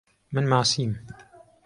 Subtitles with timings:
[0.31, 1.05] من ماسیم.